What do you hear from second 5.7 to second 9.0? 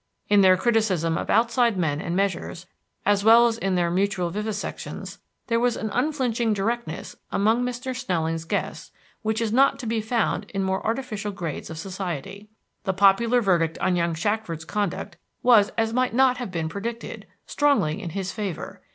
an unflinching directness among Mr. Snelling's guests